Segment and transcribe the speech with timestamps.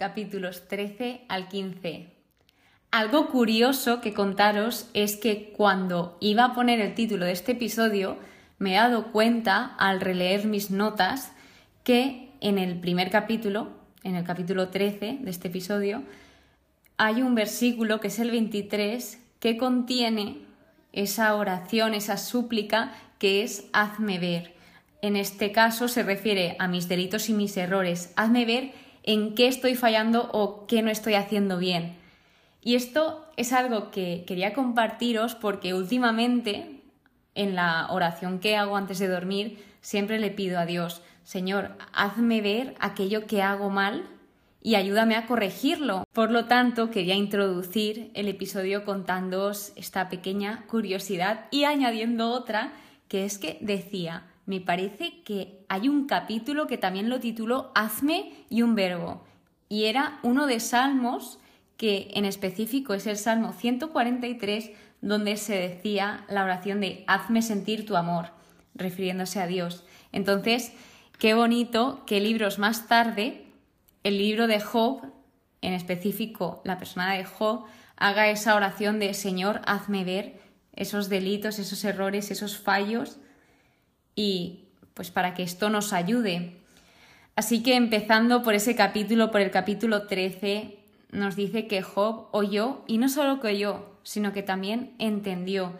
[0.00, 2.08] capítulos 13 al 15.
[2.90, 8.16] Algo curioso que contaros es que cuando iba a poner el título de este episodio,
[8.58, 11.32] me he dado cuenta al releer mis notas
[11.84, 16.02] que en el primer capítulo, en el capítulo 13 de este episodio,
[16.96, 20.38] hay un versículo que es el 23 que contiene
[20.94, 24.54] esa oración, esa súplica que es hazme ver.
[25.02, 28.14] En este caso se refiere a mis delitos y mis errores.
[28.16, 28.72] Hazme ver
[29.02, 31.96] en qué estoy fallando o qué no estoy haciendo bien.
[32.62, 36.82] Y esto es algo que quería compartiros porque últimamente
[37.34, 42.40] en la oración que hago antes de dormir siempre le pido a Dios, Señor, hazme
[42.40, 44.04] ver aquello que hago mal
[44.62, 46.04] y ayúdame a corregirlo.
[46.12, 52.72] Por lo tanto, quería introducir el episodio contándoos esta pequeña curiosidad y añadiendo otra,
[53.08, 58.32] que es que decía, me parece que hay un capítulo que también lo tituló Hazme
[58.48, 59.22] y un verbo.
[59.68, 61.38] Y era uno de Salmos,
[61.76, 67.86] que en específico es el Salmo 143, donde se decía la oración de Hazme sentir
[67.86, 68.30] tu amor,
[68.74, 69.84] refiriéndose a Dios.
[70.10, 70.72] Entonces,
[71.20, 73.44] qué bonito que libros más tarde
[74.02, 75.12] el libro de Job,
[75.62, 80.40] en específico la persona de Job, haga esa oración de Señor, hazme ver
[80.72, 83.20] esos delitos, esos errores, esos fallos
[84.14, 86.56] y pues para que esto nos ayude.
[87.36, 90.78] Así que empezando por ese capítulo, por el capítulo 13,
[91.12, 95.72] nos dice que Job oyó y no solo que oyó, sino que también entendió.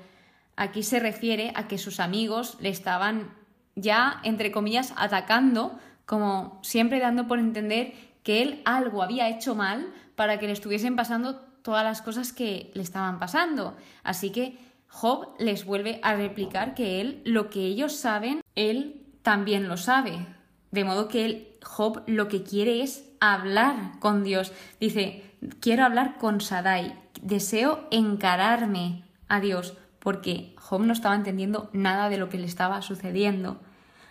[0.56, 3.34] Aquí se refiere a que sus amigos le estaban
[3.76, 9.86] ya, entre comillas, atacando, como siempre dando por entender que él algo había hecho mal
[10.16, 13.76] para que le estuviesen pasando todas las cosas que le estaban pasando.
[14.02, 14.58] Así que
[14.90, 20.26] Job les vuelve a replicar que él, lo que ellos saben, él también lo sabe.
[20.72, 24.52] De modo que él, Job lo que quiere es hablar con Dios.
[24.80, 25.22] Dice,
[25.60, 32.18] quiero hablar con Sadai, deseo encararme a Dios, porque Job no estaba entendiendo nada de
[32.18, 33.60] lo que le estaba sucediendo.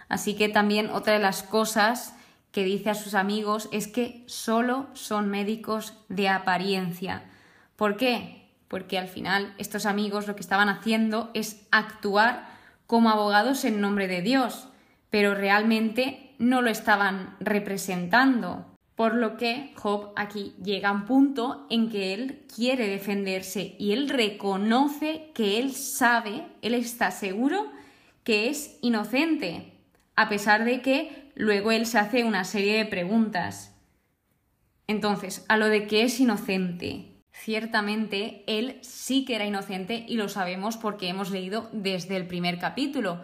[0.07, 2.16] Así que también otra de las cosas
[2.51, 7.29] que dice a sus amigos es que solo son médicos de apariencia.
[7.75, 8.38] ¿Por qué?
[8.69, 12.47] Porque al final estos amigos lo que estaban haciendo es actuar
[12.88, 14.69] como abogados en nombre de Dios,
[15.09, 18.66] pero realmente no lo estaban representando.
[18.96, 23.91] Por lo que Job aquí llega a un punto en que él quiere defenderse y
[23.94, 27.72] él reconoce que él sabe, él está seguro
[28.24, 29.74] que es inocente,
[30.16, 33.75] a pesar de que luego él se hace una serie de preguntas.
[34.88, 40.29] Entonces, a lo de que es inocente, ciertamente él sí que era inocente y lo
[40.29, 43.23] sabemos porque hemos leído desde el primer capítulo.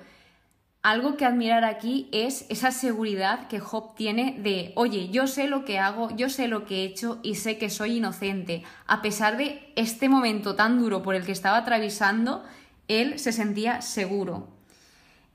[0.82, 5.66] Algo que admirar aquí es esa seguridad que Job tiene de, oye, yo sé lo
[5.66, 8.64] que hago, yo sé lo que he hecho y sé que soy inocente.
[8.86, 12.44] A pesar de este momento tan duro por el que estaba atravesando,
[12.88, 14.48] él se sentía seguro.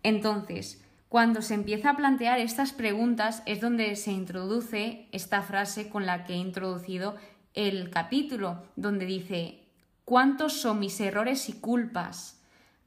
[0.04, 6.06] Entonces, cuando se empieza a plantear estas preguntas es donde se introduce esta frase con
[6.06, 7.16] la que he introducido
[7.54, 9.60] el capítulo, donde dice,
[10.04, 12.40] ¿cuántos son mis errores y culpas?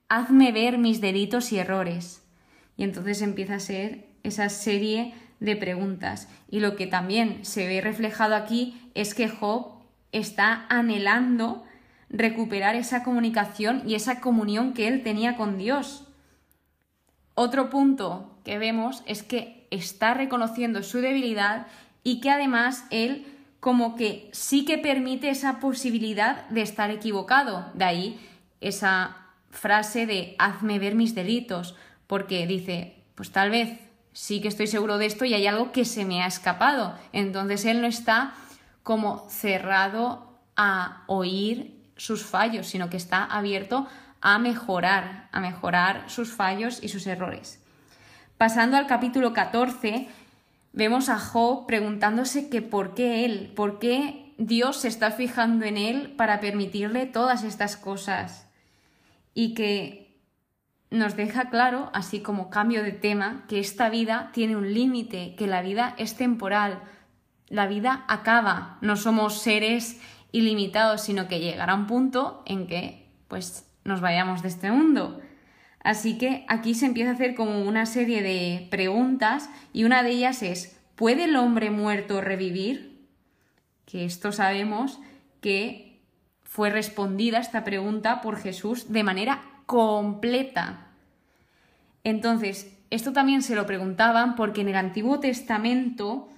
[0.09, 2.24] Hazme ver mis delitos y errores.
[2.78, 6.29] Y entonces empieza a ser esa serie de preguntas.
[6.50, 9.74] Y lo que también se ve reflejado aquí es que Job
[10.12, 11.66] está anhelando
[12.09, 16.07] recuperar esa comunicación y esa comunión que él tenía con Dios.
[17.35, 21.66] Otro punto que vemos es que está reconociendo su debilidad
[22.03, 23.25] y que además él
[23.63, 27.72] como que sí que permite esa posibilidad de estar equivocado.
[27.74, 28.29] De ahí
[28.59, 29.16] esa
[29.51, 31.74] frase de hazme ver mis delitos,
[32.06, 33.79] porque dice, pues tal vez
[34.12, 36.94] sí que estoy seguro de esto y hay algo que se me ha escapado.
[37.13, 38.34] Entonces él no está
[38.84, 43.88] como cerrado a oír sus fallos, sino que está abierto
[44.19, 47.63] a mejorar, a mejorar sus fallos y sus errores.
[48.38, 50.09] Pasando al capítulo 14,
[50.74, 55.78] vemos a Job preguntándose que por qué él, por qué Dios se está fijando en
[55.78, 58.50] él para permitirle todas estas cosas.
[59.34, 60.20] Y que
[60.90, 65.48] nos deja claro, así como cambio de tema, que esta vida tiene un límite, que
[65.48, 66.84] la vida es temporal,
[67.48, 70.00] la vida acaba, no somos seres
[70.31, 75.19] ilimitados, sino que llegará un punto en que pues nos vayamos de este mundo.
[75.83, 80.12] Así que aquí se empieza a hacer como una serie de preguntas y una de
[80.12, 83.06] ellas es, ¿puede el hombre muerto revivir?
[83.85, 85.00] Que esto sabemos
[85.41, 86.00] que
[86.44, 90.88] fue respondida esta pregunta por Jesús de manera completa.
[92.06, 96.30] Entonces, esto también se lo preguntaban porque en el Antiguo Testamento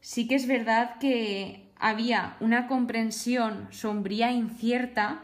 [0.00, 5.22] sí que es verdad que había una comprensión sombría e incierta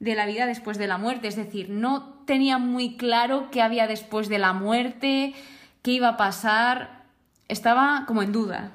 [0.00, 3.86] de la vida después de la muerte, es decir, no tenía muy claro qué había
[3.86, 5.34] después de la muerte,
[5.82, 7.04] qué iba a pasar,
[7.48, 8.72] estaba como en duda.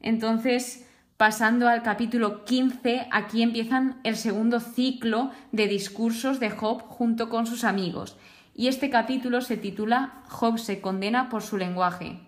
[0.00, 7.28] Entonces, pasando al capítulo 15, aquí empiezan el segundo ciclo de discursos de Job junto
[7.28, 8.16] con sus amigos.
[8.54, 12.18] Y este capítulo se titula Job se condena por su lenguaje.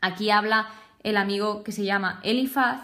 [0.00, 0.68] Aquí habla
[1.02, 2.80] el amigo que se llama Elifaz,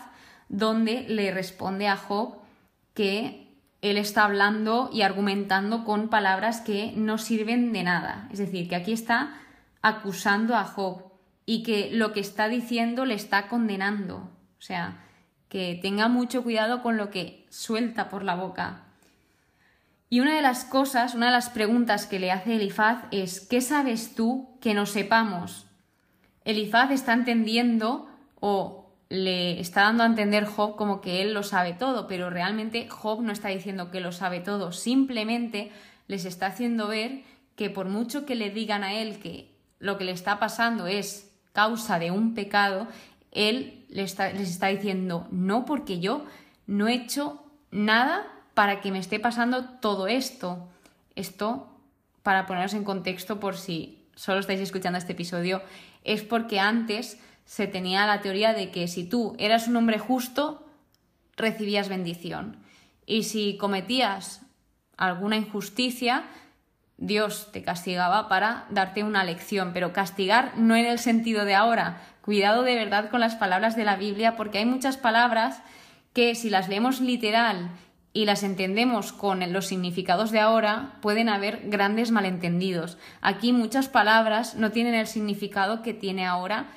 [0.48, 2.38] donde le responde a Job
[2.94, 3.49] que
[3.82, 8.28] él está hablando y argumentando con palabras que no sirven de nada.
[8.30, 9.34] Es decir, que aquí está
[9.82, 11.04] acusando a Job
[11.46, 14.16] y que lo que está diciendo le está condenando.
[14.58, 14.98] O sea,
[15.48, 18.82] que tenga mucho cuidado con lo que suelta por la boca.
[20.10, 23.60] Y una de las cosas, una de las preguntas que le hace Elifaz es ¿qué
[23.60, 25.66] sabes tú que no sepamos?
[26.44, 28.08] Elifaz está entendiendo
[28.40, 28.79] o
[29.10, 33.20] le está dando a entender Job como que él lo sabe todo, pero realmente Job
[33.22, 35.70] no está diciendo que lo sabe todo, simplemente
[36.06, 37.22] les está haciendo ver
[37.56, 41.30] que por mucho que le digan a él que lo que le está pasando es
[41.52, 42.86] causa de un pecado,
[43.32, 46.24] él les está, les está diciendo, no porque yo
[46.66, 50.68] no he hecho nada para que me esté pasando todo esto.
[51.16, 51.68] Esto,
[52.22, 55.62] para poneros en contexto por si solo estáis escuchando este episodio,
[56.04, 57.18] es porque antes
[57.50, 60.64] se tenía la teoría de que si tú eras un hombre justo,
[61.36, 62.58] recibías bendición.
[63.06, 64.42] Y si cometías
[64.96, 66.26] alguna injusticia,
[66.96, 69.72] Dios te castigaba para darte una lección.
[69.74, 72.00] Pero castigar no en el sentido de ahora.
[72.22, 75.60] Cuidado de verdad con las palabras de la Biblia, porque hay muchas palabras
[76.12, 77.70] que si las leemos literal
[78.12, 82.96] y las entendemos con los significados de ahora, pueden haber grandes malentendidos.
[83.20, 86.68] Aquí muchas palabras no tienen el significado que tiene ahora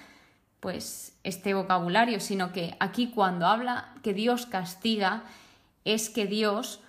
[0.63, 5.23] pues este vocabulario, sino que aquí cuando habla que Dios castiga
[5.83, 6.79] es que Dios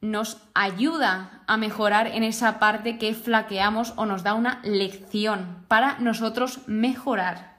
[0.00, 5.98] nos ayuda a mejorar en esa parte que flaqueamos o nos da una lección para
[5.98, 7.58] nosotros mejorar.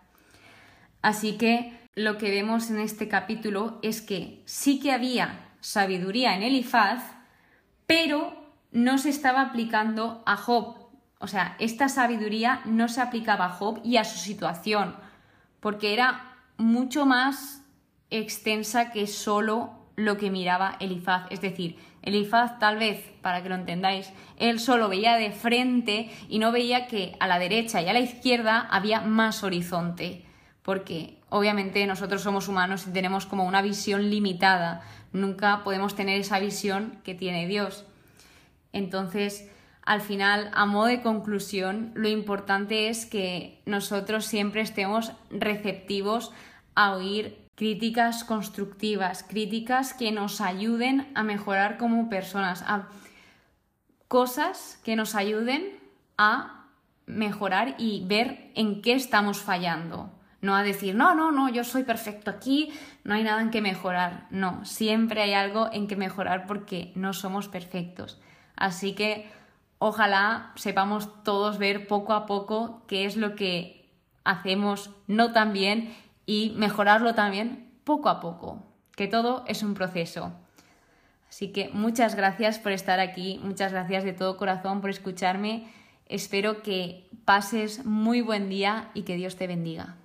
[1.03, 6.41] Así que lo que vemos en este capítulo es que sí que había sabiduría en
[6.41, 7.03] Elifaz,
[7.85, 8.33] pero
[8.71, 10.77] no se estaba aplicando a Job.
[11.19, 14.95] O sea, esta sabiduría no se aplicaba a Job y a su situación
[15.59, 17.63] porque era mucho más
[18.09, 21.27] extensa que solo lo que miraba Elifaz.
[21.29, 26.39] Es decir, Elifaz tal vez, para que lo entendáis, él solo veía de frente y
[26.39, 30.25] no veía que a la derecha y a la izquierda había más horizonte,
[30.63, 34.81] porque obviamente nosotros somos humanos y tenemos como una visión limitada,
[35.11, 37.85] nunca podemos tener esa visión que tiene Dios.
[38.71, 39.49] Entonces,
[39.89, 46.31] al final, a modo de conclusión, lo importante es que nosotros siempre estemos receptivos
[46.75, 52.87] a oír críticas constructivas, críticas que nos ayuden a mejorar como personas, a
[54.07, 55.79] cosas que nos ayuden
[56.19, 56.67] a
[57.07, 60.11] mejorar y ver en qué estamos fallando.
[60.39, 62.71] No a decir, no, no, no, yo soy perfecto aquí,
[63.03, 64.27] no hay nada en que mejorar.
[64.29, 68.21] No, siempre hay algo en que mejorar porque no somos perfectos.
[68.55, 69.38] Así que
[69.79, 73.89] ojalá sepamos todos ver poco a poco qué es lo que
[74.23, 75.95] hacemos no tan bien
[76.25, 78.61] y mejorarlo también poco a poco,
[78.95, 80.31] que todo es un proceso.
[81.29, 85.71] Así que muchas gracias por estar aquí, muchas gracias de todo corazón por escucharme.
[86.05, 89.95] Espero que pases muy buen día y que Dios te bendiga.